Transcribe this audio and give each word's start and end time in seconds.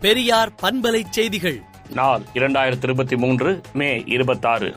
பெரியார் 0.00 0.50
பண்பலை 0.62 1.02
செய்திகள். 1.10 1.62
நாள் 1.94 2.20
இரண்டாயிரத்தி 2.34 2.82
இருபத்தி 2.82 3.16
மூன்று 3.16 3.60
மே 3.72 4.02
இருபத்தாறு. 4.06 4.76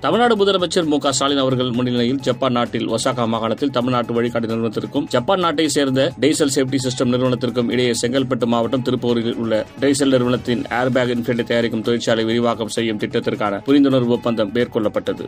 தமிழ்நாடு 0.00 0.34
முதலமைச்சர் 0.36 0.84
மு 0.84 0.98
க 0.98 1.12
ஸ்டாலின் 1.12 1.38
அவர்கள் 1.38 1.70
முன்னிலையில் 1.70 2.20
ஜப்பான் 2.20 2.52
நாட்டில் 2.52 2.88
ஒசாகா 2.88 3.26
மாகாணத்தில் 3.26 3.70
தமிழ்நாட்டு 3.70 4.22
வழிகாட்டு 4.22 4.50
நிறுவனத்திற்கும் 4.50 5.06
ஜப்பான் 5.06 5.40
நாட்டை 5.40 5.68
சேர்ந்த 5.68 6.12
டெய்சல் 6.20 6.54
சேஃப்டி 6.54 6.78
சிஸ்டம் 6.84 7.12
நிறுவனத்திற்கும் 7.14 7.70
இடையே 7.70 7.92
செங்கல்பட்டு 8.02 8.46
மாவட்டம் 8.46 8.82
திருப்பூரில் 8.82 9.34
உள்ள 9.34 9.66
டெய்சல் 9.80 10.08
நிறுவனத்தின் 10.08 10.62
ஏர்பேக் 10.62 11.12
இன்ஃபினிட்டி 11.16 11.42
தயாரிக்கும் 11.42 11.82
தொழிற்சாலை 11.82 12.24
விரிவாக்கம் 12.24 12.68
செய்யும் 12.68 12.98
திட்டத்திற்கான 12.98 13.60
புரிந்துணர்வு 13.66 14.06
ஒப்பந்தம் 14.06 14.54
மேற்கொள்ளப்பட்டது. 14.54 15.26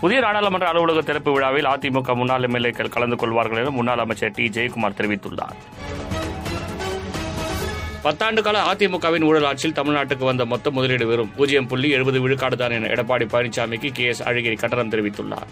புதிய 0.00 0.20
நாடாளுமன்ற 0.20 0.66
அலுவலக 0.68 1.00
திறப்பு 1.00 1.32
விழாவில் 1.32 1.64
அதிமுக 1.64 2.14
முன்னாள் 2.14 2.42
எம்எல்ஏக்கள் 2.42 2.88
கலந்து 2.88 3.16
கொள்வார்கள் 3.16 3.58
என 3.58 3.70
முன்னாள் 3.70 3.98
அமைச்சர் 3.98 4.30
டி. 4.30 4.48
ஜெயக்குமார் 4.48 4.98
தெரிவித்துள்ளார். 4.98 5.56
பத்தாண்டு 8.06 8.40
கால 8.46 8.56
அதிமுகவின் 8.70 9.24
ஊழல் 9.28 9.46
ஆட்சியில் 9.48 9.76
தமிழ்நாட்டுக்கு 9.76 10.24
வந்த 10.28 10.42
மொத்த 10.50 10.70
முதலீடு 10.74 11.06
வெறும் 11.10 11.30
பூஜ்ஜியம் 11.36 11.66
புள்ளி 11.70 11.88
எழுபது 11.96 12.18
விழுக்காடு 12.24 12.56
தான் 12.60 12.74
என 12.76 12.90
எடப்பாடி 12.94 13.24
பழனிசாமிக்கு 13.32 13.88
கே 13.96 14.04
எஸ் 14.10 14.20
அழகிரி 14.28 14.56
கட்டணம் 14.60 14.92
தெரிவித்துள்ளார். 14.92 15.48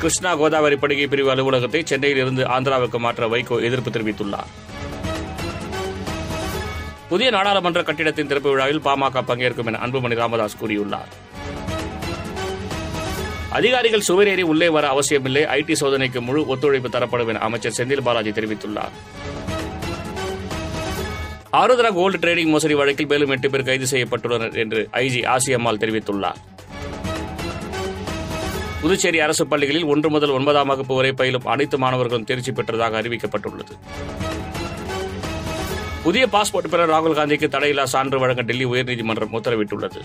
கிருஷ்ணா 0.00 0.30
கோதாவரி 0.40 0.76
படுகை 0.84 1.06
பிரிவு 1.12 1.30
அலுவலகத்தை 1.34 1.82
சென்னையில் 1.90 2.20
இருந்து 2.22 2.42
ஆந்திராவுக்கு 2.56 3.00
மாற்ற 3.04 3.28
வைகோ 3.34 3.58
எதிர்ப்பு 3.68 3.92
தெரிவித்துள்ளார். 3.96 4.50
புதிய 7.12 7.28
நாடாளுமன்ற 7.36 7.82
கட்டிடத்தின் 7.90 8.30
திறப்பு 8.32 8.50
விழாவில் 8.54 8.82
பாமக 8.88 9.22
பங்கேற்கும் 9.30 9.70
என 9.72 9.80
அன்புமணி 9.86 10.18
ராமதாஸ் 10.22 10.58
கூறியுள்ளார். 10.62 11.12
அதிகாரிகள் 13.58 14.06
சுவரேறி 14.08 14.46
உள்ளே 14.54 14.70
வர 14.78 14.86
அவசியமில்லை 14.94 15.44
ஐடி 15.58 15.76
சோதனைக்கு 15.82 16.22
முழு 16.30 16.42
ஒத்துழைப்பு 16.54 16.90
தரப்படும் 16.96 17.32
என 17.34 17.44
அமைச்சர் 17.48 17.78
செந்தில் 17.78 18.06
பாலாஜி 18.08 18.34
தெரிவித்துள்ளார். 18.40 18.96
ஆருத்ரா 21.58 21.90
கோல்டு 21.96 22.18
ட்ரேடிங் 22.22 22.52
மோசடி 22.52 22.74
வழக்கில் 22.78 23.08
மேலும் 23.10 23.32
எட்டு 23.34 23.48
பேர் 23.50 23.64
கைது 23.68 23.86
செய்யப்பட்டுள்ளனர் 23.90 24.56
என்று 24.62 24.80
ஐஜி 25.02 25.20
ஆசியம்மாள் 25.34 25.78
தெரிவித்துள்ளார். 25.82 26.38
புதுச்சேரி 28.80 29.18
அரசு 29.26 29.44
பள்ளிகளில் 29.52 29.86
ஒன்று 29.92 30.08
முதல் 30.14 30.32
ஒன்பதாம் 30.38 30.70
வகுப்பு 30.72 30.94
வரை 30.98 31.12
பயிலும் 31.20 31.46
அனைத்து 31.52 31.78
மாணவர்களும் 31.84 32.26
தேர்ச்சி 32.30 32.52
பெற்றதாக 32.58 32.98
அறிவிக்கப்பட்டுள்ளது. 33.00 33.74
புதிய 36.06 36.24
பாஸ்போர்ட் 36.34 36.72
பெற 36.74 36.82
ராகுல் 36.92 37.16
காந்திக்கு 37.18 37.48
தடையில்லா 37.54 37.86
சான்று 37.94 38.18
வழங்க 38.24 38.42
டெல்லி 38.50 38.66
உயர்நீதிமன்றம் 38.72 39.36
உத்தரவிட்டுள்ளது. 39.38 40.02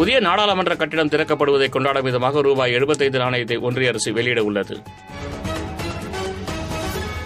புதிய 0.00 0.16
நாடாளுமன்ற 0.28 0.74
கட்டிடம் 0.82 1.12
திறக்கப்படுவதை 1.14 1.68
கொண்டாடும் 1.76 2.08
விதமாக 2.08 2.40
ரூபாய் 2.48 2.76
எழுபத்தைந்து 2.78 3.18
நாணயத்தை 3.24 3.56
ஒன்றிய 3.68 3.92
அரசு 3.94 4.12
வெளியிட 4.18 4.42
உள்ளது. 4.50 4.76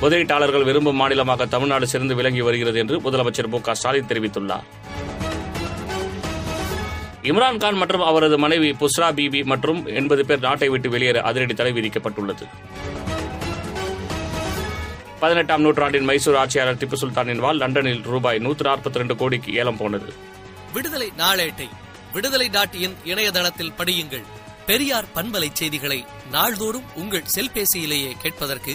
முதலீட்டாளர்கள் 0.03 0.67
விரும்பும் 0.69 0.99
மாநிலமாக 1.01 1.47
தமிழ்நாடு 1.55 1.87
சிறந்து 1.93 2.15
விளங்கி 2.19 2.43
வருகிறது 2.47 2.79
என்று 2.83 2.97
முதலமைச்சர் 3.07 3.49
மு 3.55 3.59
க 3.67 3.75
ஸ்டாலின் 3.75 4.09
தெரிவித்துள்ளார். 4.11 4.67
இம்ரான்கான் 7.31 7.79
மற்றும் 7.81 8.05
அவரது 8.11 8.37
மனைவி 8.45 8.71
புஸ்ரா 8.83 9.09
பிபி 9.19 9.41
மற்றும் 9.53 9.81
எண்பது 10.01 10.23
பேர் 10.29 10.45
நாட்டை 10.47 10.69
விட்டு 10.69 10.89
வெளியேற 10.95 11.19
அதிரடி 11.31 11.55
தடை 11.55 11.73
விதிக்கப்பட்டுள்ளது. 11.79 12.47
பதினெட்டாம் 15.23 15.63
நூற்றாண்டின் 15.65 16.07
மைசூர் 16.11 16.39
ஆட்சியாளர் 16.43 16.81
திப்பு 16.83 16.99
சுல்தானின் 17.01 17.43
வாழ் 17.45 17.61
லண்டனில் 17.63 18.03
ரூபாய் 18.13 18.39
நூற்று 18.39 18.65
நாற்பத்தி 18.69 19.01
ரெண்டு 19.03 19.17
கோடிக்கு 19.23 19.53
ஏலம் 19.61 19.77
போனது. 19.77 20.11
விடுதலை 20.75 21.09
நாளேட்டை 21.19 21.69
விடுதலை 22.15 22.49
டாட் 22.49 22.79
இன் 22.85 22.97
இணையதளத்தில் 23.05 23.77
படியுங்கள். 23.81 24.25
பெரியார் 24.71 25.11
பண்பலை 25.15 25.51
செய்திகளை 25.61 26.01
நாள்தோறும் 26.33 26.89
உங்கள் 27.03 27.31
செல்பேசியிலேயே 27.35 28.11
கேட்பதற்கு 28.23 28.75